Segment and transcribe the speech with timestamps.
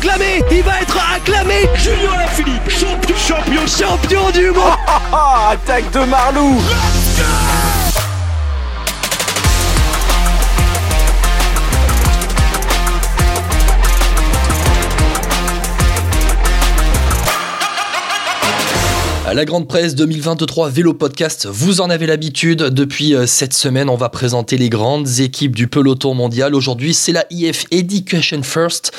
[0.00, 1.68] proclamé, il va être acclamé.
[1.76, 4.78] Julien Lafilippe, champion, champion, champion du monde.
[5.12, 6.56] Attaque de Marlou.
[19.32, 22.62] La Grande Presse 2023 Vélo Podcast, vous en avez l'habitude.
[22.64, 26.52] Depuis euh, cette semaine, on va présenter les grandes équipes du peloton mondial.
[26.52, 28.92] Aujourd'hui, c'est la IF Education First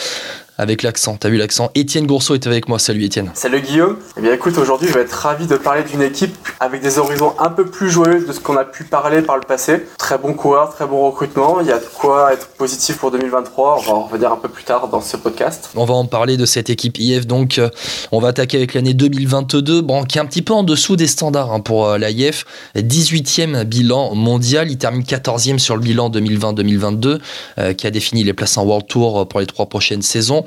[0.57, 1.17] avec l'accent.
[1.17, 1.71] T'as vu l'accent?
[1.75, 2.79] Étienne Gourceau est avec moi.
[2.79, 3.31] Salut Étienne.
[3.33, 3.97] Salut Guillaume.
[4.17, 7.33] Eh bien écoute, aujourd'hui je vais être ravi de parler d'une équipe avec des horizons
[7.39, 9.87] un peu plus joyeux de ce qu'on a pu parler par le passé.
[9.97, 11.59] Très bon coureur, très bon recrutement.
[11.61, 13.79] Il y a de quoi être positif pour 2023.
[13.79, 15.69] On va en revenir un peu plus tard dans ce podcast.
[15.75, 17.25] On va en parler de cette équipe IF.
[17.25, 17.69] Donc euh,
[18.11, 21.07] on va attaquer avec l'année 2022, bon, qui est un petit peu en dessous des
[21.07, 22.45] standards hein, pour euh, la IF.
[22.75, 24.69] 18e bilan mondial.
[24.69, 27.19] Il termine 14e sur le bilan 2020-2022
[27.57, 30.40] euh, qui a défini les places en World Tour pour les trois prochaines saisons.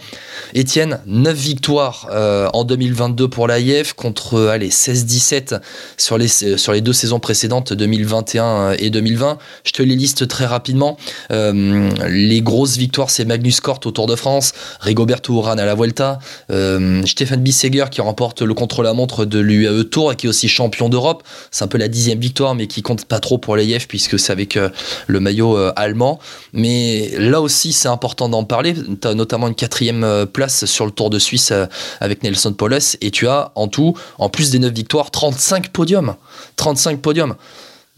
[0.55, 5.61] Étienne, 9 victoires euh, en 2022 pour l'AIF contre allez, 16-17
[5.97, 9.39] sur les, sur les deux saisons précédentes, 2021 et 2020.
[9.65, 10.97] Je te les liste très rapidement.
[11.33, 15.75] Euh, les grosses victoires, c'est Magnus Cort au Tour de France, Rigoberto Urán à la
[15.75, 16.19] Vuelta,
[16.51, 20.89] euh, Stéphane Bisseger qui remporte le contre-la-montre de l'UAE Tour et qui est aussi champion
[20.89, 21.23] d'Europe.
[21.51, 24.33] C'est un peu la dixième victoire, mais qui compte pas trop pour l'AIF puisque c'est
[24.33, 24.59] avec
[25.07, 26.19] le maillot allemand.
[26.53, 28.75] Mais là aussi, c'est important d'en parler.
[29.05, 31.67] Notamment une quatrième euh, place sur le Tour de Suisse euh,
[32.01, 36.15] avec Nelson Poles et tu as en tout, en plus des 9 victoires, 35 podiums.
[36.57, 37.35] 35 podiums.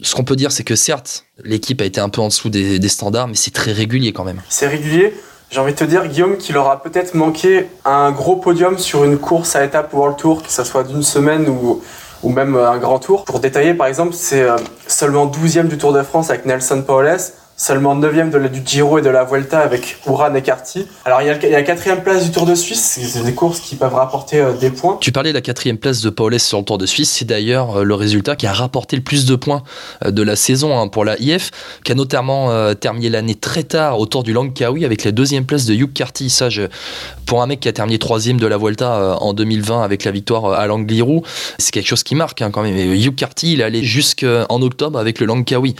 [0.01, 2.89] Ce qu'on peut dire, c'est que certes, l'équipe a été un peu en dessous des,
[2.89, 4.41] standards, mais c'est très régulier quand même.
[4.49, 5.13] C'est régulier.
[5.49, 9.17] J'ai envie de te dire, Guillaume, qu'il aura peut-être manqué un gros podium sur une
[9.17, 11.81] course à étapes World Tour, que ce soit d'une semaine ou,
[12.29, 13.23] même un grand tour.
[13.23, 14.57] Pour détailler, par exemple, c'est euh,
[14.87, 17.17] seulement 12e du Tour de France avec Nelson Paoles
[17.57, 20.85] seulement 9 de la, du Giro et de la Vuelta avec Uran et Carty.
[21.05, 23.75] Alors il y, a, la quatrième place du Tour de Suisse, c'est des courses qui
[23.75, 24.97] peuvent rapporter euh, des points.
[25.01, 27.79] Tu parlais de la quatrième place de Paulès sur le Tour de Suisse, c'est d'ailleurs
[27.79, 29.63] euh, le résultat qui a rapporté le plus de points
[30.05, 31.49] euh, de la saison hein, pour la IF,
[31.83, 35.65] qui a notamment terminé l'année très tard au Tour du Langkawi avec la deuxième place
[35.65, 36.29] de Hugh Carty.
[36.29, 36.49] Ça,
[37.25, 40.53] pour un mec qui a terminé troisième de la Vuelta en 2020 avec la victoire
[40.53, 41.23] à Langlirou,
[41.57, 42.75] c'est quelque chose qui marque hein, quand même.
[42.75, 45.75] Et Hugh Carty, il allé jusqu'en octobre avec le Langkawi.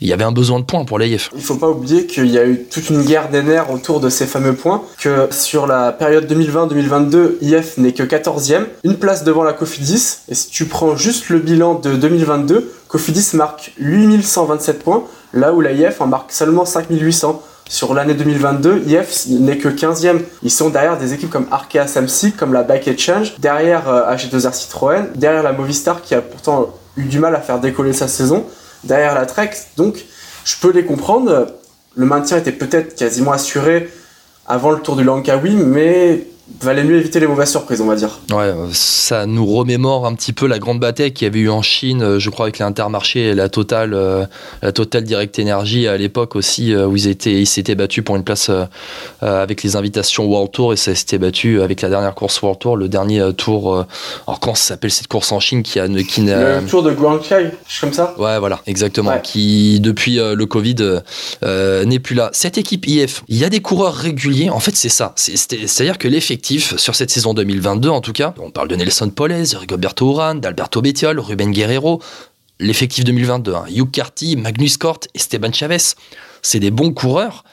[0.00, 1.15] Il y avait un besoin de points pour la IF.
[1.34, 4.08] Il faut pas oublier qu'il y a eu toute une guerre des nerfs autour de
[4.08, 9.42] ces fameux points, que sur la période 2020-2022, IF n'est que 14e, une place devant
[9.42, 15.04] la Cofidis, et si tu prends juste le bilan de 2022, Cofidis marque 8127 points,
[15.32, 17.42] là où la IF en marque seulement 5800.
[17.68, 20.20] Sur l'année 2022, IF n'est que 15e.
[20.44, 24.52] Ils sont derrière des équipes comme Arkea Samsic, comme la Bike Exchange, derrière euh, H2R
[24.52, 28.46] Citroën, derrière la Movistar qui a pourtant eu du mal à faire décoller sa saison,
[28.84, 29.50] derrière la Trek.
[29.76, 30.04] Donc,
[30.46, 31.48] je peux les comprendre.
[31.96, 33.90] Le maintien était peut-être quasiment assuré
[34.46, 36.24] avant le tour du Langkawi, mais
[36.60, 38.20] valait mieux éviter les mauvaises surprises, on va dire.
[38.30, 41.62] Ouais, ça nous remémore un petit peu la grande bataille qu'il y avait eu en
[41.62, 44.26] Chine, euh, je crois, avec l'Intermarché et la Total, euh,
[44.62, 48.16] la Total Direct Energy à l'époque aussi, euh, où ils étaient, ils s'étaient battus pour
[48.16, 48.50] une place
[49.20, 52.76] avec les invitations World Tour et ça s'était battu avec la dernière course World Tour,
[52.76, 53.84] le dernier tour.
[54.26, 57.92] alors comment s'appelle cette course en Chine qui a, qui le tour de Guangzhou, comme
[57.92, 58.14] ça.
[58.18, 59.18] Ouais, voilà, exactement.
[59.22, 61.00] Qui depuis le Covid
[61.42, 62.30] n'est plus là.
[62.32, 64.50] Cette équipe IF, il y a des coureurs réguliers.
[64.50, 65.12] En fait, c'est ça.
[65.16, 68.34] C'est-à-dire que l'effet sur cette saison 2022 en tout cas.
[68.38, 72.02] On parle de Nelson Poles, Rigoberto Urán, d'Alberto Bettiol, Ruben Guerrero.
[72.58, 73.64] L'effectif 2022, hein.
[73.68, 75.94] Hugh Carty, Magnus Cort, Esteban Chavez.
[76.42, 77.44] C'est des bons coureurs.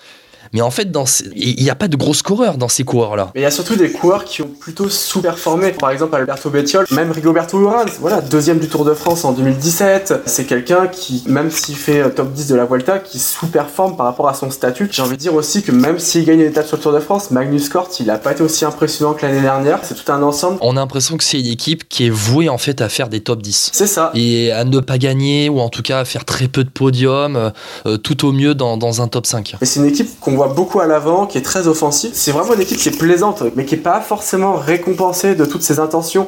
[0.54, 0.88] Mais en fait,
[1.36, 3.32] il n'y a pas de gros scoreurs dans ces coureurs-là.
[3.34, 5.72] Mais il y a surtout des coureurs qui ont plutôt sous-performé.
[5.72, 10.22] Par exemple, Alberto Bettiol, même Rigoberto Urán, voilà, deuxième du Tour de France en 2017.
[10.26, 14.06] C'est quelqu'un qui, même s'il fait euh, top 10 de la Vuelta, qui sous-performe par
[14.06, 14.88] rapport à son statut.
[14.92, 17.00] J'ai envie de dire aussi que même s'il gagne une étape sur le Tour de
[17.00, 19.80] France, Magnus Cort, il n'a pas été aussi impressionnant que l'année dernière.
[19.82, 20.58] C'est tout un ensemble.
[20.62, 23.22] On a l'impression que c'est une équipe qui est vouée en fait à faire des
[23.22, 23.72] top 10.
[23.74, 24.12] C'est ça.
[24.14, 27.36] Et à ne pas gagner, ou en tout cas à faire très peu de podiums,
[27.36, 27.50] euh,
[27.86, 29.56] euh, tout au mieux dans, dans un top 5.
[29.62, 32.12] Et c'est une équipe qu'on voit beaucoup à l'avant, qui est très offensive.
[32.14, 35.64] C'est vraiment une équipe qui est plaisante, mais qui n'est pas forcément récompensée de toutes
[35.64, 36.28] ses intentions.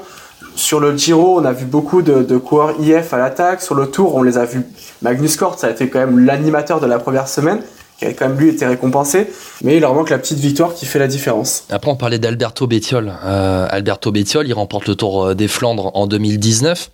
[0.56, 3.62] Sur le Giro, on a vu beaucoup de, coureurs IF à l'attaque.
[3.62, 4.62] Sur le Tour, on les a vus.
[5.01, 7.62] Magnus Cort, ça a été quand même l'animateur de la première semaine
[7.97, 9.27] qui a quand même lui été récompensé,
[9.63, 11.63] mais il leur manque la petite victoire qui fait la différence.
[11.69, 13.13] Après, on parlait d'Alberto Bettiol.
[13.23, 16.91] Euh, Alberto Bettiol, il remporte le Tour euh, des Flandres en 2019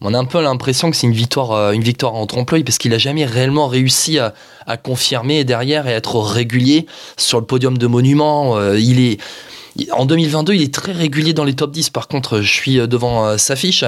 [0.00, 2.78] on a un peu l'impression que c'est une victoire, euh, une victoire en trompe-l'œil parce
[2.78, 4.32] qu'il a jamais réellement réussi à,
[4.82, 6.86] confirmer derrière et être régulier
[7.16, 8.58] sur le podium de monument.
[8.58, 9.18] Euh, il est
[9.92, 11.90] En 2022, il est très régulier dans les top 10.
[11.90, 13.84] Par contre, je suis devant sa fiche.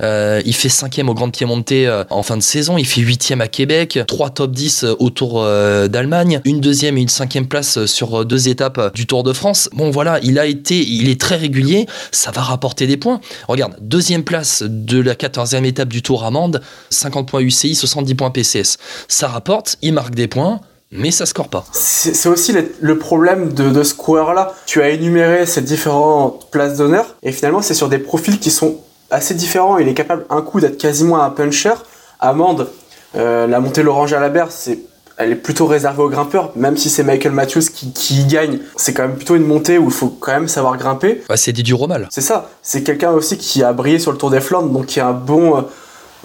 [0.00, 1.72] il fait cinquième au Grand Piemonte
[2.10, 2.78] en fin de saison.
[2.78, 3.98] Il fait huitième à Québec.
[4.06, 6.40] Trois top 10 autour d'Allemagne.
[6.44, 9.68] Une deuxième et une cinquième place sur deux étapes du Tour de France.
[9.72, 11.86] Bon, voilà, il a été, il est très régulier.
[12.10, 13.20] Ça va rapporter des points.
[13.48, 16.62] Regarde, deuxième place de la 14e étape du Tour Amande.
[16.90, 18.78] 50 points UCI, 70 points PCS.
[19.08, 20.60] Ça rapporte, il marque des points
[20.92, 21.64] mais ça score pas.
[21.72, 24.54] C'est aussi le problème de, ce coureur-là.
[24.66, 28.78] Tu as énuméré ces différentes places d'honneur, et finalement, c'est sur des profils qui sont
[29.10, 29.78] assez différents.
[29.78, 31.74] Il est capable, un coup, d'être quasiment un puncher.
[32.20, 32.68] Amande,
[33.16, 34.78] euh, la montée l'orange à la berre, c'est
[35.16, 38.58] elle est plutôt réservée aux grimpeurs, même si c'est Michael Matthews qui, qui gagne.
[38.76, 41.22] C'est quand même plutôt une montée où il faut quand même savoir grimper.
[41.36, 42.08] c'est du Romal.
[42.10, 42.50] C'est ça.
[42.62, 45.12] C'est quelqu'un aussi qui a brillé sur le Tour des Flandres, donc qui a un
[45.12, 45.64] bon.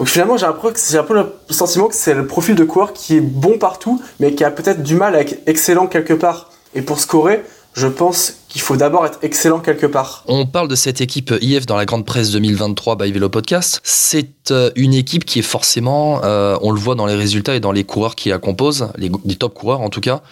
[0.00, 2.94] Donc finalement, j'ai un, peu, un peu le sentiment que c'est le profil de coureur
[2.94, 6.48] qui est bon partout, mais qui a peut-être du mal à être excellent quelque part.
[6.74, 7.44] Et pour scorer,
[7.74, 10.24] je pense qu'il faut d'abord être excellent quelque part.
[10.26, 13.82] On parle de cette équipe IF dans la grande presse 2023 by Velo Podcast.
[13.84, 17.60] C'est euh, une équipe qui est forcément, euh, on le voit dans les résultats et
[17.60, 20.22] dans les coureurs qui la composent, les, top coureurs en tout cas,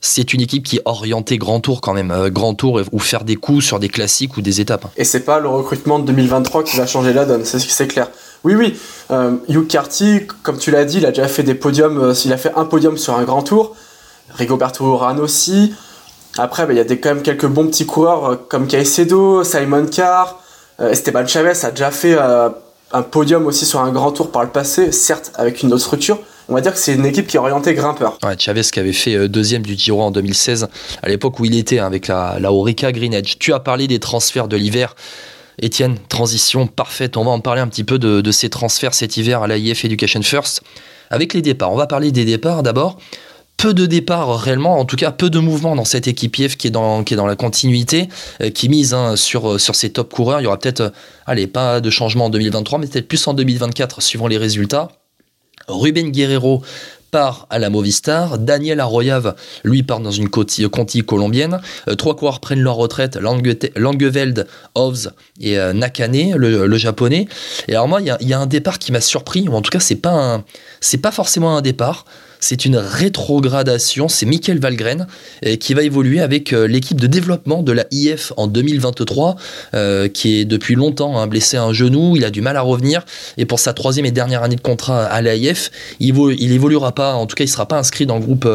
[0.00, 3.22] c'est une équipe qui est orientée grand tour quand même, euh, grand tour ou faire
[3.22, 4.86] des coups sur des classiques ou des étapes.
[4.96, 8.10] Et c'est pas le recrutement de 2023 qui va changer la donne, c'est clair.
[8.44, 8.76] Oui, oui.
[9.10, 11.98] Euh, Hugh Carty, comme tu l'as dit, il a déjà fait des podiums.
[11.98, 13.74] Euh, il a fait un podium sur un grand tour.
[14.34, 15.74] Rigoberto Urán aussi.
[16.36, 19.86] Après, bah, il y a quand même quelques bons petits coureurs euh, comme Caicedo, Simon
[19.86, 20.40] Carr.
[20.80, 24.90] Esteban Chavez a déjà fait un podium aussi sur un grand tour par le passé,
[24.90, 26.18] certes avec une autre structure.
[26.48, 28.18] On va dire que c'est une équipe qui est orientée grimpeur.
[28.40, 30.66] Chavez qui avait fait deuxième du Giro en 2016,
[31.00, 33.36] à l'époque où il était hein, avec la, la Orica Green Edge.
[33.38, 34.96] Tu as parlé des transferts de l'hiver.
[35.60, 37.16] Étienne, transition parfaite.
[37.16, 40.22] On va en parler un petit peu de, ces transferts cet hiver à l'AIF Education
[40.22, 40.62] First.
[41.10, 42.98] Avec les départs, on va parler des départs d'abord.
[43.56, 46.66] Peu de départs réellement, en tout cas peu de mouvements dans cette équipe IF qui
[46.66, 48.08] est dans, qui est dans la continuité,
[48.42, 50.40] euh, qui mise hein, sur, euh, sur ses top coureurs.
[50.40, 50.90] Il y aura peut-être, euh,
[51.24, 54.88] allez, pas de changement en 2023, mais peut-être plus en 2024 suivant les résultats.
[55.68, 56.62] Ruben Guerrero
[57.14, 58.38] à la Movistar.
[58.38, 61.60] Daniel Arroyave, lui, part dans une Conti, colombienne.
[61.88, 63.16] Euh, trois coureurs prennent leur retraite.
[63.76, 67.28] Langeveld, Ovs et euh, Nakane, le, japonais.
[67.68, 69.80] Et alors moi, il y, a un départ qui m'a surpris, ou en tout cas,
[69.80, 70.42] c'est pas,
[71.02, 72.04] pas forcément un départ
[72.44, 74.08] c'est une rétrogradation.
[74.08, 75.06] C'est Michael Valgren
[75.46, 79.36] euh, qui va évoluer avec euh, l'équipe de développement de la IF en 2023,
[79.74, 82.16] euh, qui est depuis longtemps hein, blessé à un genou.
[82.16, 83.04] Il a du mal à revenir.
[83.38, 85.70] Et pour sa troisième et dernière année de contrat à l'AIF,
[86.00, 87.14] il, il évoluera pas.
[87.14, 88.48] En tout cas, il sera pas inscrit dans le groupe,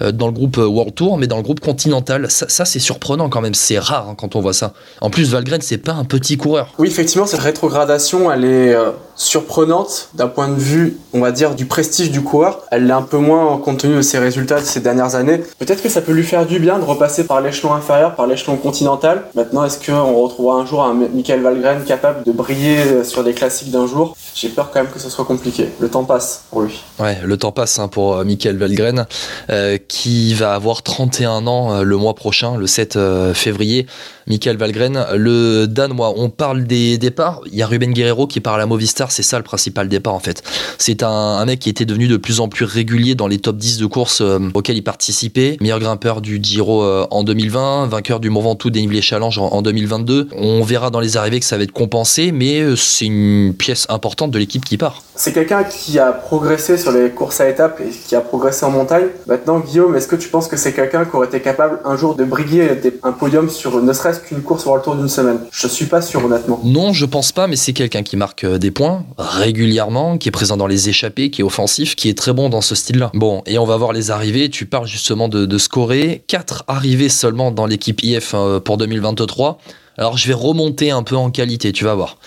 [0.00, 2.26] dans le groupe World Tour, mais dans le groupe continental.
[2.28, 3.54] Ça, c'est surprenant quand même.
[3.54, 4.74] C'est rare hein, quand on voit ça.
[5.00, 6.74] En plus, Valgren, c'est pas un petit coureur.
[6.78, 8.76] Oui, effectivement, cette rétrogradation, elle est
[9.18, 12.62] surprenante d'un point de vue, on va dire, du prestige du coureur.
[12.70, 15.42] Elle l'est un peu moins compte tenu de ses résultats de ces dernières années.
[15.58, 18.56] Peut-être que ça peut lui faire du bien de repasser par l'échelon inférieur, par l'échelon
[18.56, 19.24] continental.
[19.34, 23.70] Maintenant, est-ce qu'on retrouvera un jour un Michael Valgren capable de briller sur des classiques
[23.70, 24.16] d'un jour?
[24.34, 25.68] J'ai peur quand même que ce soit compliqué.
[25.80, 26.80] Le temps passe pour lui.
[27.00, 29.06] Ouais, le temps passe hein, pour euh, Michael Valgren,
[29.50, 32.98] euh, qui va avoir 31 ans euh, le mois prochain, le 7
[33.34, 33.86] février.
[34.28, 36.12] Michael Valgren, le Danois.
[36.16, 37.40] On parle des départs.
[37.50, 39.10] Il y a Ruben Guerrero qui part à la Movistar.
[39.10, 40.42] C'est ça le principal départ en fait.
[40.78, 43.78] C'est un, mec qui était devenu de plus en plus régulier dans les top 10
[43.78, 45.56] de courses euh, auxquelles il participait.
[45.60, 50.28] Meilleur grimpeur du Giro euh, en 2020, vainqueur du Mont Ventoux dénivelé challenge en, 2022.
[50.36, 53.86] On verra dans les arrivées que ça va être compensé, mais euh, c'est une pièce
[53.88, 55.02] importante de l'équipe qui part.
[55.14, 58.70] C'est quelqu'un qui a progressé sur les courses à étapes et qui a progressé en
[58.70, 59.06] montagne.
[59.26, 62.14] Maintenant, Guillaume, est-ce que tu penses que c'est quelqu'un qui aurait été capable un jour
[62.14, 62.68] de briguer
[63.02, 65.40] un podium sur ne serait-ce qu'une course sur le tour d'une semaine.
[65.50, 66.60] Je suis pas sûr honnêtement.
[66.64, 70.32] Non, je pense pas, mais c'est quelqu'un qui marque euh, des points régulièrement, qui est
[70.32, 73.10] présent dans les échappées, qui est offensif, qui est très bon dans ce style-là.
[73.14, 74.50] Bon, et on va voir les arrivées.
[74.50, 76.24] Tu parles justement de, scorer.
[76.28, 79.58] 4 arrivées seulement dans l'équipe IF euh, pour 2023.
[79.96, 82.18] Alors je vais remonter un peu en qualité, tu vas voir.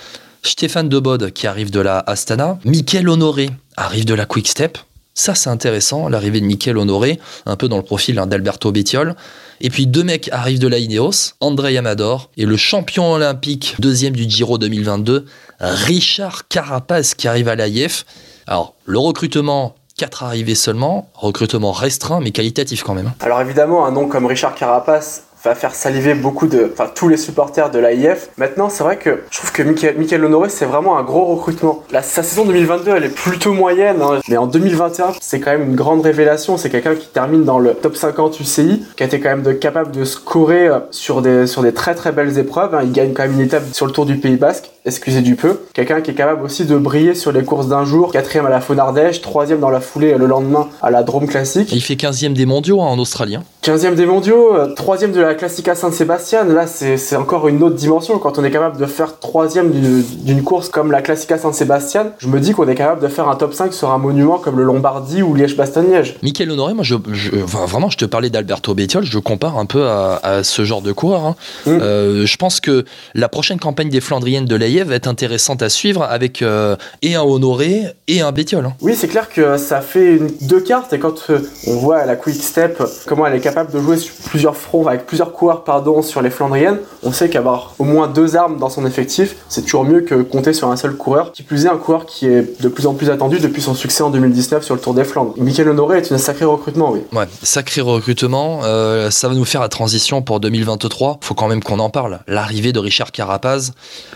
[0.44, 2.58] Stéphane Debode qui arrive de la Astana.
[2.66, 4.78] Mickaël Honoré arrive de la Quick Step.
[5.14, 9.16] Ça, c'est intéressant, l'arrivée de Mickaël Honoré, un peu dans le profil hein, d'Alberto Bettiol.
[9.60, 14.16] Et puis deux mecs arrivent de la Ineos, André Amador et le champion olympique deuxième
[14.16, 15.26] du Giro 2022,
[15.60, 18.06] Richard Carapaz qui arrive à l'AIF.
[18.48, 23.08] Alors, le recrutement, quatre arrivées seulement, recrutement restreint mais qualitatif quand même.
[23.08, 23.16] Hein.
[23.20, 27.18] Alors évidemment, un nom comme Richard Carapaz, va faire saliver beaucoup de, enfin tous les
[27.18, 28.30] supporters de l'AIF.
[28.38, 31.84] Maintenant, c'est vrai que je trouve que Michael, Honoré, c'est vraiment un gros recrutement.
[31.92, 34.20] La, sa saison 2022, elle est plutôt moyenne, hein.
[34.30, 36.58] mais en 2021, c'est quand même une grande révélation.
[36.58, 39.92] C'est quelqu'un qui termine dans le top 50 UCI, qui a été quand même capable
[39.92, 42.76] de scorer euh, sur des, sur des très très belles épreuves.
[42.76, 42.82] Hein.
[42.84, 44.71] Il gagne quand même une étape sur le Tour du Pays Basque.
[44.86, 45.60] Excusez du peu.
[45.74, 48.62] Quelqu'un qui est capable aussi de briller sur les courses d'un jour, quatrième à la
[48.62, 51.70] Faune-Ardèche, troisième dans la foulée le lendemain à la Drôme Classique.
[51.72, 53.44] Il fait 15e des mondiaux hein, en Australien.
[53.64, 56.46] 15e des mondiaux, euh, troisième de la Classica Saint-Sébastien.
[56.46, 58.18] Là, c'est encore une autre dimension.
[58.18, 62.28] Quand on est capable de faire troisième d'une- d'une course comme la Classica Saint-Sébastien, je
[62.28, 64.64] me dis qu'on est capable de faire un top 5 sur un monument comme le
[64.64, 66.16] Lombardie ou Liège-Bastogne-Liège.
[66.24, 69.66] Michael Honoré, moi, je, je- enfin, vraiment, je te parlais d'Alberto Bettiol, je compare un
[69.68, 71.26] peu à, à ce genre de coureur.
[71.26, 71.36] hein.
[71.68, 71.70] Mm.
[71.82, 72.84] Euh, je pense que
[73.14, 77.22] la prochaine campagne des Flandriennes de va être intéressante à suivre avec euh, et un
[77.24, 78.66] Honoré et un Bettiol.
[78.66, 78.74] hein.
[78.82, 82.06] Oui, c'est clair que ça fait une- deux cartes et quand euh, on voit à
[82.06, 85.64] la Quick Step comment elle est capable de jouer sur plusieurs fronts avec plusieurs coureurs
[85.64, 89.62] pardon sur les Flandriennes, on sait qu'avoir au moins deux armes dans son effectif, c'est
[89.64, 91.32] toujours mieux que compter sur un seul coureur.
[91.32, 94.04] Qui plus est un coureur qui est de plus en plus attendu depuis son succès
[94.04, 95.34] en 2019 sur le Tour des Flandres.
[95.38, 97.02] Michael Honoré est un sacré recrutement, oui.
[97.14, 98.62] Ouais, sacré recrutement.
[98.64, 101.20] euh, ça va nous faire la transition pour 2023.
[101.22, 102.20] Faut quand même qu'on en parle.
[102.28, 103.72] L'arrivée de Richard Carapaz.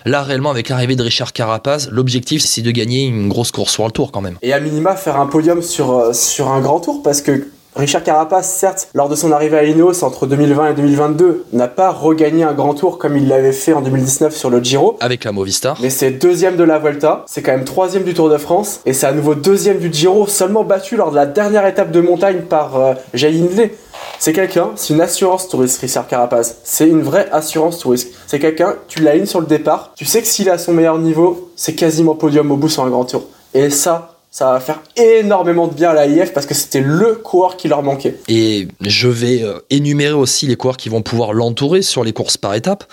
[0.05, 3.85] Là, réellement, avec l'arrivée de Richard Carapaz, l'objectif, c'est de gagner une grosse course sur
[3.85, 4.37] le tour quand même.
[4.41, 8.03] Et à minima faire un podium sur, euh, sur un grand tour parce que Richard
[8.03, 12.43] Carapaz, certes, lors de son arrivée à Ineos entre 2020 et 2022, n'a pas regagné
[12.43, 14.95] un grand tour comme il l'avait fait en 2019 sur le Giro.
[15.01, 15.77] Avec la Movistar.
[15.81, 18.93] Mais c'est deuxième de la Volta, c'est quand même troisième du Tour de France, et
[18.93, 22.43] c'est à nouveau deuxième du Giro, seulement battu lors de la dernière étape de montagne
[22.43, 23.75] par euh, Jay Hindley.
[24.19, 26.55] C'est quelqu'un, c'est une assurance touriste, Richard Carapaz.
[26.63, 28.13] C'est une vraie assurance touriste.
[28.27, 30.97] C'est quelqu'un, tu l'alignes sur le départ, tu sais que s'il est à son meilleur
[30.97, 33.27] niveau, c'est quasiment podium au bout sur un grand tour.
[33.53, 37.15] Et ça, ça va faire énormément de bien à la IF parce que c'était le
[37.15, 38.17] coureur qui leur manquait.
[38.27, 42.35] Et je vais euh, énumérer aussi les coureurs qui vont pouvoir l'entourer sur les courses
[42.35, 42.83] par étapes.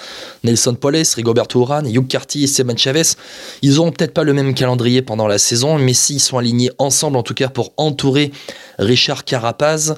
[0.45, 3.17] Nelson Poles, Rigoberto Urán, Hugh Carty, Esteban Chavez.
[3.63, 7.17] Ils auront peut-être pas le même calendrier pendant la saison, mais s'ils sont alignés ensemble,
[7.17, 8.31] en tout cas pour entourer
[8.79, 9.97] Richard Carapaz,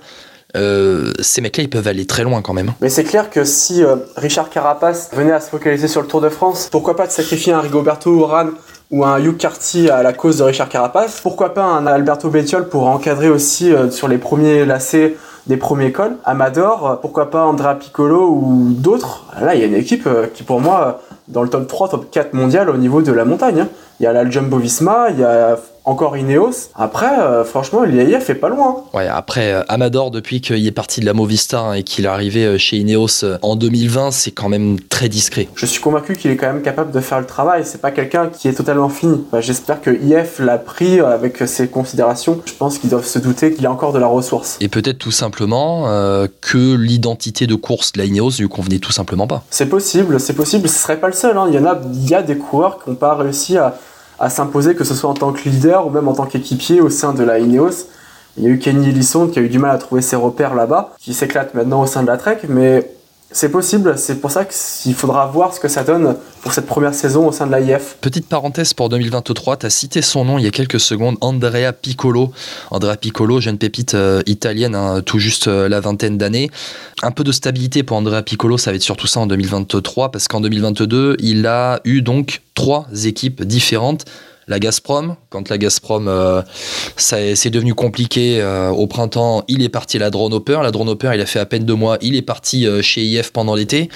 [0.56, 2.72] euh, ces mecs-là, ils peuvent aller très loin quand même.
[2.80, 6.20] Mais c'est clair que si euh, Richard Carapaz venait à se focaliser sur le Tour
[6.20, 8.50] de France, pourquoi pas de sacrifier un Rigoberto Urán
[8.90, 12.68] ou un Hugh Carty à la cause de Richard Carapaz Pourquoi pas un Alberto Bettiol
[12.68, 16.16] pour encadrer aussi euh, sur les premiers lacets des premiers cols?
[16.24, 19.24] Amador, pourquoi pas Andrea Piccolo ou d'autres?
[19.40, 22.32] Là, il y a une équipe qui pour moi, dans le top 3, top 4
[22.34, 23.60] mondial au niveau de la montagne.
[23.60, 23.68] hein.
[24.00, 26.70] Il y a la Jumbo Visma, il y a encore Ineos.
[26.74, 28.84] Après, euh, franchement, l'IAIF est pas loin.
[28.94, 32.08] Ouais, après, euh, Amador, depuis qu'il est parti de la Movistar hein, et qu'il est
[32.08, 35.48] arrivé euh, chez Ineos euh, en 2020, c'est quand même très discret.
[35.54, 37.62] Je suis convaincu qu'il est quand même capable de faire le travail.
[37.66, 39.24] C'est pas quelqu'un qui est totalement fini.
[39.28, 42.40] Enfin, J'espère que IF l'a pris avec ses considérations.
[42.46, 44.56] Je pense qu'ils doivent se douter qu'il y a encore de la ressource.
[44.60, 48.92] Et peut-être tout simplement euh, que l'identité de course de la Ineos lui convenait tout
[48.92, 49.44] simplement pas.
[49.50, 50.68] C'est possible, c'est possible.
[50.68, 51.36] Ce serait pas le seul.
[51.36, 51.44] hein.
[51.48, 53.76] Il y en a, il y a des coureurs qui n'ont pas réussi à,
[54.18, 56.90] à s'imposer, que ce soit en tant que leader ou même en tant qu'équipier au
[56.90, 57.88] sein de la Ineos.
[58.36, 60.54] Il y a eu Kenny Ellison qui a eu du mal à trouver ses repères
[60.54, 62.93] là-bas, qui s'éclate maintenant au sein de la Trek, mais
[63.34, 63.98] c'est possible.
[63.98, 67.32] C'est pour ça qu'il faudra voir ce que ça donne pour cette première saison au
[67.32, 67.96] sein de l'AIF.
[68.00, 71.72] Petite parenthèse pour 2023, tu as cité son nom il y a quelques secondes, Andrea
[71.72, 72.30] Piccolo.
[72.70, 76.50] Andrea Piccolo, jeune pépite euh, italienne, hein, tout juste euh, la vingtaine d'années.
[77.02, 80.28] Un peu de stabilité pour Andrea Piccolo, ça va être surtout ça en 2023, parce
[80.28, 84.04] qu'en 2022, il a eu donc trois équipes différentes.
[84.48, 86.42] La Gazprom, quand la Gazprom, euh,
[86.96, 90.58] c'est devenu compliqué euh, au printemps, il est parti la Drone Hopper.
[90.62, 93.02] La Drone Hopper, il a fait à peine deux mois, il est parti euh, chez
[93.02, 93.88] IF pendant l'été.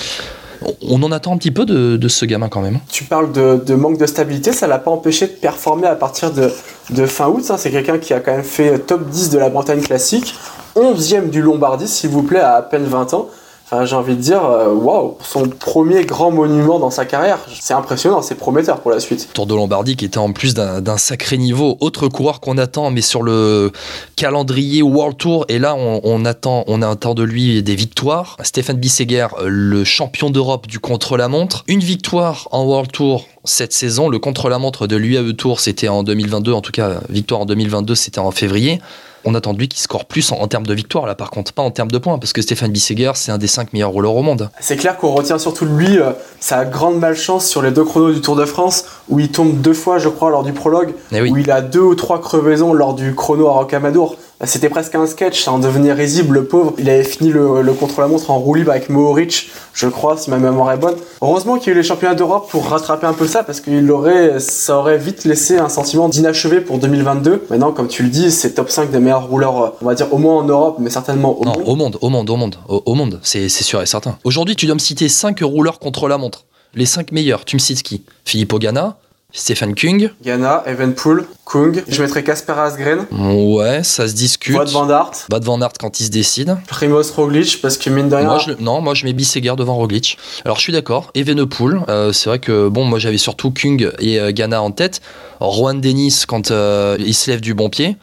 [0.89, 2.81] On- en attend un petit peu de, ce gamin quand même.
[2.91, 6.51] Tu parles de, manque de stabilité, ça l'a pas empêché de performer à partir de,
[6.91, 7.45] de fin août.
[7.51, 7.57] hein.
[7.57, 10.35] C'est quelqu'un qui a quand même fait top 10 de la Bretagne classique,
[10.75, 13.29] 11e du Lombardie, s'il vous plaît, à à peine 20 ans.
[13.71, 17.75] Enfin, j'ai envie de dire, euh, waouh, son premier grand monument dans sa carrière, c'est
[17.75, 19.29] impressionnant, c'est prometteur pour la suite.
[19.35, 21.77] Tour de Lombardie qui était en plus d'un sacré niveau.
[21.81, 23.71] Autre coureur qu'on attend, mais sur le
[24.17, 28.39] calendrier World Tour, et là on, attend, on attend de lui des victoires.
[28.43, 31.65] Stéphane Bisseguer, le champion d'Europe du contre-la-montre.
[31.69, 34.09] Une victoire en World Tour cette saison.
[34.09, 38.19] Le contre-la-montre de l'UAE Tour, c'était en 2022, en tout cas, victoire en 2022, c'était
[38.19, 38.81] en février.
[39.25, 41.71] On attend lui qu'il score plus en, termes de victoire, là par contre, pas en
[41.71, 44.49] termes de points, parce que Stéphane Bisseguer, c'est un des 5 meilleurs rouleurs au monde.
[44.61, 48.21] C'est clair qu'on retient surtout lui euh, sa grande malchance sur les deux chronos du
[48.21, 51.31] Tour de France, où il tombe deux fois, je crois, lors du prologue, Eh oui.
[51.31, 54.17] où il a deux ou trois crevaisons lors du chrono à Rocamadour.
[54.41, 56.73] Bah, C'était presque un sketch, ça en devenait risible, le pauvre.
[56.79, 60.37] Il avait fini le, le contre-la-montre en roue libre avec Mohoric, je crois, si ma
[60.39, 60.95] mémoire est bonne.
[61.21, 63.91] Heureusement qu'il y a eu les championnats d'Europe pour rattraper un peu ça, parce qu'il
[63.91, 67.47] aurait, ça aurait vite laissé un sentiment d'inachevé pour 2022.
[67.51, 70.07] Maintenant, comme tu le dis, c'est top 5 des meilleurs rouleurs, euh, on va dire
[70.13, 71.63] au moins en Europe, mais certainement au Non, monde.
[71.67, 74.17] au monde, au monde, au monde, au, au monde, c'est sûr et certain.
[74.23, 76.45] Aujourd'hui, tu dois me citer 5 rouleurs contre la montre.
[76.75, 78.03] Les 5 meilleurs, tu me cites qui?
[78.25, 78.99] Philippe Ogana,
[79.33, 81.83] Stéphane Kung, Ghana, Evenpool, Kung.
[81.89, 83.07] Je mettrais Casper Asgren.
[83.11, 84.57] Ouais, ça se discute.
[84.57, 85.13] Wout van Aert.
[85.33, 86.57] Wout van Aert quand il se décide.
[86.69, 88.27] Primoz Roglic, parce que mine de rien.
[88.27, 90.19] Moi, je, non, moi je mets Bisseguer devant Roglic.
[90.45, 91.11] Alors je suis d'accord.
[91.15, 95.01] Evenepoel, euh, c'est vrai que bon, moi j'avais surtout Kung et euh, Ghana en tête.
[95.41, 97.97] Juan Dennis quand euh, il se lève du bon pied.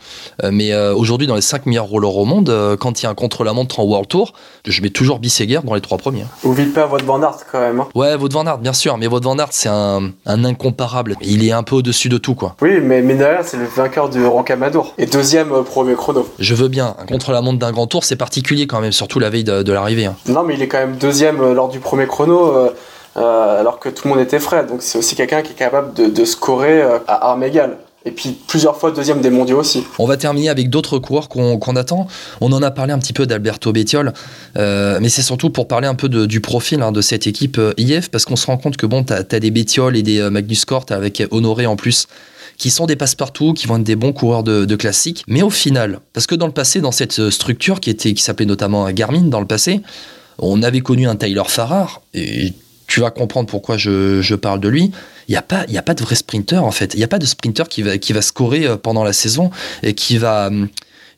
[0.43, 3.13] Euh, mais aujourd'hui, dans les 5 meilleurs rollers au monde, quand il y a un
[3.15, 4.33] contre-la-montre en World Tour,
[4.65, 6.25] je mets toujours Bisseguer dans les trois premiers.
[6.43, 7.81] Oublie pas Wout van Aert quand même.
[7.81, 7.87] hein.
[7.93, 11.15] Ouais, Wout van Aert, bien sûr, mais Wout van Aert, c'est un, un incomparable.
[11.21, 12.55] Il est un peu au-dessus de tout, quoi.
[12.61, 14.93] Oui, mais mine de rien, c'est le vainqueur du Rocamadour.
[14.97, 16.27] Et deuxième euh, premier chrono.
[16.39, 16.95] Je veux bien.
[16.99, 20.05] Un contre-la-montre d'un grand tour, c'est particulier quand même, surtout la veille de, de l'arrivée.
[20.05, 20.15] hein.
[20.27, 22.51] Non, mais il est quand même deuxième euh, lors du premier chrono.
[22.55, 22.69] euh,
[23.17, 25.93] euh, alors que tout le monde était frais, donc c'est aussi quelqu'un qui est capable
[25.93, 27.77] de, de scorer euh, à armes égales.
[28.07, 29.83] Et puis plusieurs fois deuxième des mondiaux aussi.
[29.97, 32.05] On va terminer avec d'autres coureurs qu'on qu'on attend.
[32.41, 34.13] On en a parlé un petit peu d'Alberto Bettiol,
[34.57, 37.57] euh, mais c'est surtout pour parler un peu de- du profil hein, de cette équipe
[37.57, 40.19] euh, IF, parce qu'on se rend compte que bon, t'as as des Bettiol et des
[40.19, 42.05] euh, Magnus Cort avec Honoré en plus,
[42.57, 45.23] qui sont des passe-partout, qui vont être des bons coureurs de, de classique.
[45.27, 48.23] Mais au final, parce que dans le passé, dans cette euh, structure qui était qui
[48.23, 49.81] s'appelait notamment Garmin dans le passé,
[50.37, 52.53] on avait connu un Tyler Farrar, et
[52.87, 54.91] tu vas comprendre pourquoi je, je parle de lui.
[55.27, 56.93] Il n'y a, pas- y a pas de vrai sprinter en fait.
[56.93, 59.49] Il n'y a pas de sprinter qui va, qui va scorer euh, pendant la saison
[59.81, 60.67] et qui va, hum,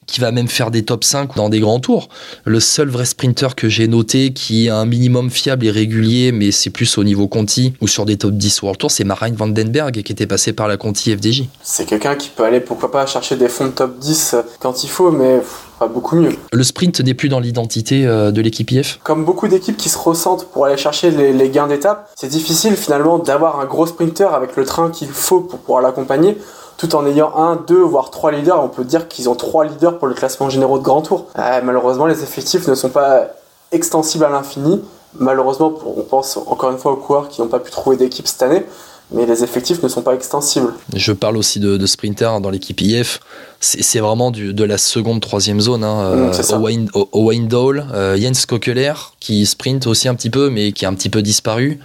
[0.07, 2.09] qui va même faire des top 5 dans des grands tours.
[2.45, 6.51] Le seul vrai sprinter que j'ai noté qui a un minimum fiable et régulier, mais
[6.51, 10.01] c'est plus au niveau Conti ou sur des top 10 World Tour, c'est Marijn Vandenberg
[10.01, 11.43] qui était passé par la Conti FDJ.
[11.61, 14.89] C'est quelqu'un qui peut aller, pourquoi pas, chercher des fonds de top 10 quand il
[14.89, 15.41] faut, mais
[15.77, 16.31] pas beaucoup mieux.
[16.51, 18.99] Le sprint n'est plus dans l'identité euh, de l'équipe IF.
[19.03, 22.75] Comme beaucoup d'équipes qui se ressentent pour aller chercher les, les gains d'étape, c'est difficile
[22.75, 26.37] finalement d'avoir un gros sprinter avec le train qu'il faut pour pouvoir l'accompagner,
[26.77, 28.63] tout en ayant un, deux, voire trois leaders.
[28.63, 31.25] On peut dire qu'ils ont trois leaders pour le classement généraux de Grand Tour.
[31.37, 33.27] Euh, malheureusement, les effectifs ne sont pas
[33.71, 34.81] extensibles à l'infini.
[35.19, 38.43] Malheureusement, on pense encore une fois aux coureurs qui n'ont pas pu trouver d'équipe cette
[38.43, 38.63] année,
[39.11, 40.73] mais les effectifs ne sont pas extensibles.
[40.93, 43.19] Je parle aussi de, de sprinters dans l'équipe IF.
[43.59, 45.83] C'est vraiment du- de la seconde, troisième zone.
[45.83, 46.15] Hein.
[46.15, 46.59] Mm, c'est ça.
[46.59, 50.85] Owain, O- Owain Dole, euh, Jens Kokeler, qui sprint aussi un petit peu, mais qui
[50.85, 51.79] a un petit peu disparu.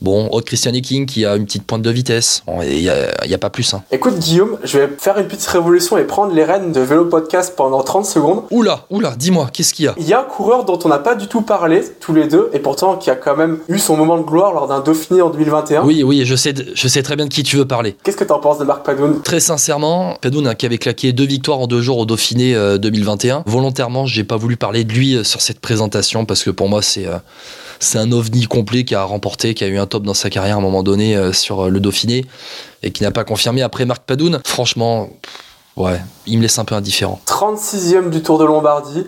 [0.00, 2.42] Bon, Aude Christian King qui a une petite pointe de vitesse.
[2.62, 3.74] Il n'y a, pas plus.
[3.74, 3.82] Hein.
[3.90, 7.54] Écoute Guillaume, je vais faire une petite révolution et prendre les rênes de Vélo Podcast
[7.56, 8.42] pendant 30 secondes.
[8.50, 9.94] Oula, oula, dis-moi, qu'est-ce qu'il y a?
[9.98, 12.50] Il y a un coureur dont on n'a pas du tout parlé, tous les deux,
[12.52, 15.30] et pourtant qui a quand même eu son moment de gloire lors d'un Dauphiné en
[15.30, 15.84] 2021.
[15.84, 17.96] Oui, oui, je sais, je sais très bien de qui tu veux parler.
[18.02, 19.22] Qu'est-ce que t'en penses de Marc Padoun?
[19.22, 22.78] Très sincèrement, Padoun hein, qui avait claqué deux victoires en deux jours au Dauphiné euh,
[22.78, 23.44] 2021.
[23.46, 26.82] Volontairement, j'ai pas voulu parler de lui euh, sur cette présentation parce que pour moi,
[26.82, 27.18] c'est euh,
[27.84, 30.56] c'est un ovni complet qui a remporté, qui a eu un top dans sa carrière
[30.56, 32.24] à un moment donné euh, sur euh, le Dauphiné
[32.82, 33.62] et qui n'a pas confirmé.
[33.62, 35.10] Après Marc Padoun, franchement,
[35.76, 37.20] ouais, il me laisse un peu indifférent.
[37.26, 39.06] 36ème du Tour de Lombardie,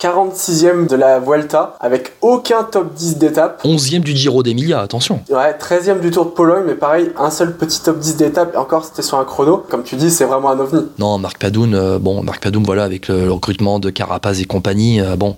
[0.00, 3.62] 46ème de la Vuelta, avec aucun top 10 d'étape.
[3.64, 5.20] 11e du Giro d'Emilia, attention.
[5.30, 8.56] Ouais, 13ème du Tour de Pologne, mais pareil, un seul petit top 10 d'étape, et
[8.56, 9.64] encore c'était sur un chrono.
[9.70, 10.86] Comme tu dis, c'est vraiment un ovni.
[10.98, 14.44] Non, Marc Padoun, euh, bon, Marc Padoun, voilà, avec le, le recrutement de Carapaz et
[14.44, 15.36] compagnie, euh, bon,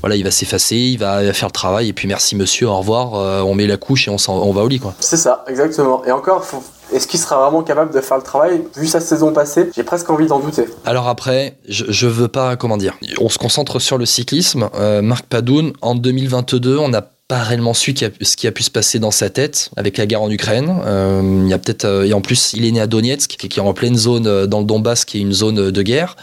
[0.00, 3.14] voilà, il va s'effacer, il va, faire le travail, et puis merci monsieur, au revoir,
[3.14, 4.94] euh, on met la couche et on, s'en- on va au lit, quoi.
[5.00, 6.02] C'est ça, exactement.
[6.04, 9.32] Et encore, faut- est-ce qu'il sera vraiment capable de faire le travail Vu sa saison
[9.32, 10.66] passée, j'ai presque envie d'en douter.
[10.84, 14.68] Alors après, je, je veux pas, comment dire, on se concentre sur le cyclisme.
[14.74, 18.70] Euh, Marc Padoun, en 2022, on n'a pas réellement su ce qui a pu se
[18.70, 20.74] passer dans sa tête avec la guerre en Ukraine.
[20.84, 23.46] Euh, il y a peut-être, euh, et en plus, il est né à Donetsk, qui,
[23.46, 26.16] est en pleine zone dans le Donbass, qui est une zone de guerre.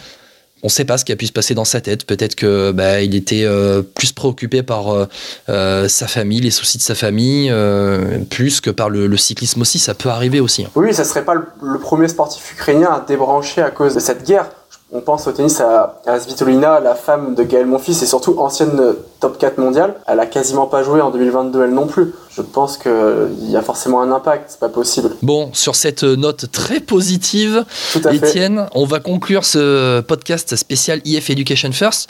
[0.63, 2.06] On ne sait pas ce qui a pu se passer dans sa tête.
[2.06, 5.06] Peut-être que bah, il était euh, plus préoccupé par euh,
[5.50, 9.62] euh, sa famille, les soucis de sa famille, euh, plus que par le, le cyclisme
[9.62, 9.80] aussi.
[9.80, 10.65] Ça peut arriver aussi.
[10.65, 10.69] hein.
[10.76, 14.26] Oui, ça serait pas le, le premier sportif ukrainien à débrancher à cause de cette
[14.26, 14.50] guerre.
[14.91, 18.80] On pense au tennis à, à Svitolina, la femme de Gaël Monfils, et surtout ancienne
[18.80, 19.93] euh, top 4 mondiale.
[20.08, 22.12] Elle a quasiment pas joué en 2022, elle non plus.
[22.36, 25.12] Je pense qu'il y a forcément un impact, c'est pas possible.
[25.21, 27.65] Bon, sur cette note très positive.
[28.12, 32.10] Étienne, on va conclure ce podcast spécial IF Education First.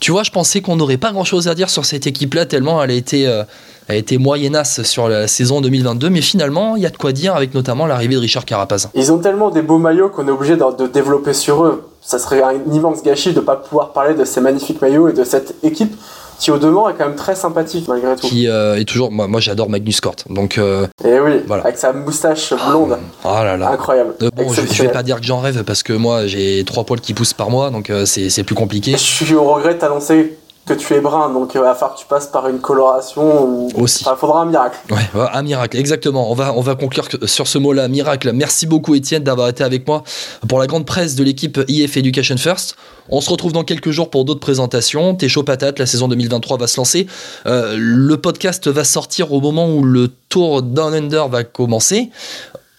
[0.00, 2.90] Tu vois, je pensais qu'on n'aurait pas grand-chose à dire sur cette équipe-là, tellement elle
[2.90, 3.44] a été, euh,
[3.88, 7.34] a été moyennasse sur la saison 2022, mais finalement, il y a de quoi dire
[7.34, 8.88] avec notamment l'arrivée de Richard Carapaz.
[8.94, 11.87] Ils ont tellement des beaux maillots qu'on est obligé de développer sur eux.
[12.00, 15.24] Ça serait un immense gâchis de pas pouvoir parler de ces magnifiques maillots et de
[15.24, 15.94] cette équipe
[16.38, 18.26] qui au demeurant est quand même très sympathique malgré tout.
[18.28, 21.64] Qui euh, est toujours, moi, moi j'adore Magnus Cort, donc euh, Et oui, Voilà.
[21.64, 23.70] avec sa moustache blonde, oh là là.
[23.70, 24.14] incroyable.
[24.22, 26.84] Euh, bon, je, je vais pas dire que j'en rêve parce que moi j'ai trois
[26.84, 28.92] poils qui poussent par mois, donc euh, c'est plus compliqué.
[28.92, 32.00] Je suis au regret de t'annoncer que tu es brun, donc il va falloir que
[32.00, 33.68] tu passes par une coloration ou.
[33.74, 34.04] Aussi.
[34.04, 34.78] Enfin, faudra un miracle.
[34.90, 36.30] Ouais, un miracle, exactement.
[36.30, 38.32] On va, on va conclure sur ce mot-là, miracle.
[38.32, 40.04] Merci beaucoup Étienne d'avoir été avec moi
[40.48, 42.76] pour la grande presse de l'équipe IF Education First.
[43.08, 45.14] On se retrouve dans quelques jours pour d'autres présentations.
[45.14, 47.06] T'es chaud patate, la saison 2023 va se lancer.
[47.46, 52.10] Euh, le podcast va sortir au moment où le tour Down Under va commencer.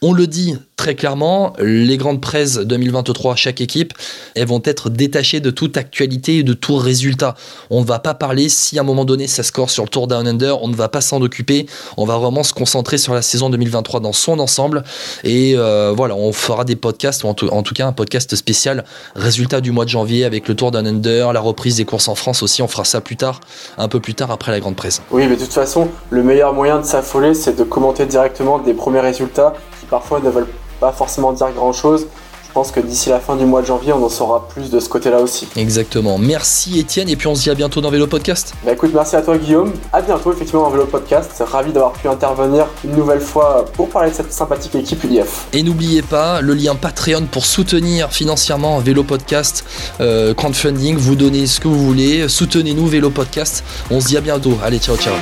[0.01, 3.93] On le dit très clairement, les grandes presses 2023, chaque équipe,
[4.33, 7.35] elles vont être détachées de toute actualité et de tout résultat.
[7.69, 10.07] On ne va pas parler si à un moment donné ça score sur le Tour
[10.07, 11.65] Down Under, on ne va pas s'en occuper.
[11.97, 14.85] On va vraiment se concentrer sur la saison 2023 dans son ensemble.
[15.25, 18.85] Et euh, voilà, on fera des podcasts, ou en tout, cas un podcast spécial
[19.17, 22.15] résultat du mois de janvier avec le Tour Down Under, la reprise des courses en
[22.15, 22.61] France aussi.
[22.61, 23.41] On fera ça plus tard,
[23.77, 25.01] un peu plus tard après la grande presse.
[25.11, 28.73] Oui, mais de toute façon, le meilleur moyen de s'affoler, c'est de commenter directement des
[28.73, 29.55] premiers résultats
[29.89, 30.47] parfois ne veulent
[30.79, 32.07] pas forcément dire grand chose.
[32.49, 34.79] Je pense que d'ici la fin du mois de janvier, on en saura plus de
[34.79, 35.47] ce côté-là aussi.
[35.55, 36.17] Exactement.
[36.17, 38.55] Merci Étienne, et puis on se dit à bientôt dans Vélo Podcast.
[38.65, 39.71] Bah écoute, merci à toi Guillaume.
[39.93, 41.43] À bientôt effectivement dans Vélo Podcast.
[41.45, 45.45] Ravi d'avoir pu intervenir une nouvelle fois pour parler de cette sympathique équipe UIF.
[45.53, 49.63] Et n'oubliez pas le lien Patreon pour soutenir financièrement Vélo Podcast,
[50.01, 50.97] euh, crowdfunding.
[50.97, 53.63] Vous donnez ce que vous voulez, soutenez-nous Vélo Podcast.
[53.91, 54.57] On se dit à bientôt.
[54.63, 55.13] Allez, ciao, ciao.